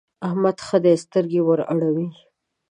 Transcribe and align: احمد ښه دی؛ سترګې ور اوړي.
احمد 0.27 0.57
ښه 0.65 0.77
دی؛ 0.83 0.95
سترګې 1.03 1.41
ور 1.43 1.59
اوړي. 1.71 2.07